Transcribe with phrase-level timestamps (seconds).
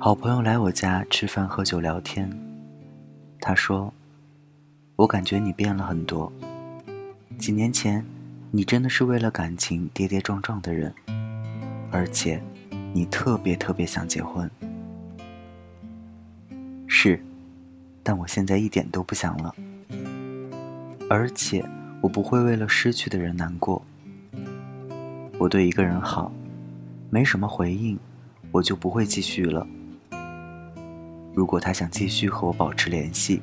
[0.00, 2.30] 好朋友来我家吃饭、喝酒、聊天。
[3.40, 3.92] 他说
[4.94, 6.32] ：“我感觉你变了很多。
[7.36, 8.04] 几年前，
[8.52, 10.94] 你真的是为了感情跌跌撞撞的人，
[11.90, 12.40] 而且，
[12.92, 14.48] 你特别特别想结婚。
[16.86, 17.20] 是，
[18.04, 19.52] 但我现在一点都不想了。
[21.10, 21.64] 而且，
[22.00, 23.82] 我不会为了失去的人难过。
[25.38, 26.30] 我对一个人好，
[27.10, 27.98] 没什么回应，
[28.52, 29.66] 我就不会继续了。”
[31.38, 33.40] 如果他想继续和我保持联系，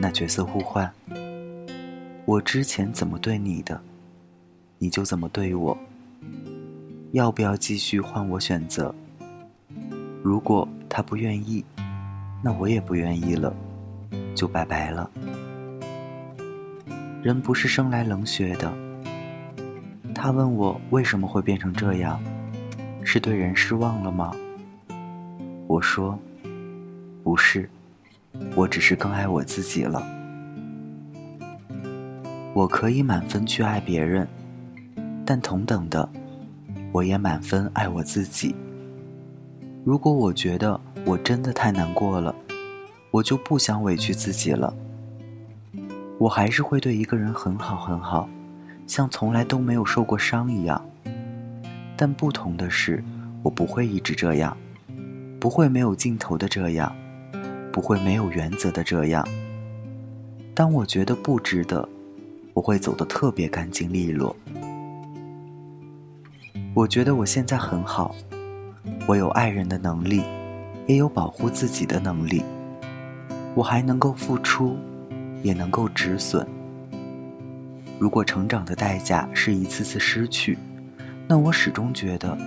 [0.00, 0.88] 那角色互换。
[2.24, 3.80] 我之前怎么对你的，
[4.78, 5.76] 你就怎么对我。
[7.10, 8.94] 要不要继续换我选择？
[10.22, 11.64] 如果他不愿意，
[12.40, 13.52] 那我也不愿意了，
[14.32, 15.10] 就拜拜了。
[17.24, 18.72] 人不是生来冷血的。
[20.14, 22.22] 他问我为什么会变成这样，
[23.02, 24.32] 是对人失望了吗？
[25.66, 26.16] 我说。
[27.24, 27.68] 不是，
[28.54, 30.06] 我只是更爱我自己了。
[32.52, 34.28] 我可以满分去爱别人，
[35.24, 36.06] 但同等的，
[36.92, 38.54] 我也满分爱我自己。
[39.84, 42.34] 如果我觉得我真的太难过了，
[43.10, 44.72] 我就不想委屈自己了。
[46.18, 48.28] 我还是会对一个人很好很好，
[48.86, 50.84] 像从来都没有受过伤一样。
[51.96, 53.02] 但不同的是，
[53.42, 54.54] 我不会一直这样，
[55.40, 56.94] 不会没有尽头的这样。
[57.74, 59.26] 不会没有原则的这样。
[60.54, 61.88] 当我觉得不值得，
[62.52, 64.34] 我会走得特别干净利落。
[66.72, 68.14] 我觉得我现在很好，
[69.08, 70.22] 我有爱人的能力，
[70.86, 72.44] 也有保护自己的能力。
[73.56, 74.76] 我还能够付出，
[75.42, 76.46] 也能够止损。
[77.98, 80.56] 如果成长的代价是一次次失去，
[81.26, 82.38] 那我始终觉得，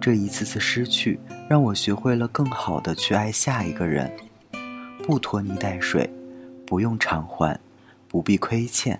[0.00, 4.10] 这一次次失去让我学会了更好的去爱下一个人。
[5.02, 6.08] 不拖泥带水，
[6.66, 7.58] 不用偿还，
[8.08, 8.98] 不必亏欠。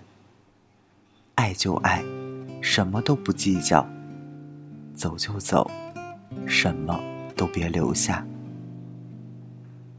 [1.35, 2.03] 爱就爱，
[2.61, 3.87] 什么都不计较。
[4.93, 5.69] 走就走，
[6.45, 6.99] 什么
[7.35, 8.25] 都别留下。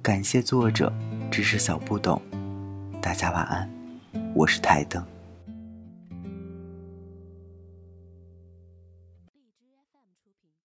[0.02, 0.92] 感谢作者，
[1.30, 2.20] 知识小不懂。
[3.00, 3.68] 大家晚安，
[4.34, 5.13] 我是台灯。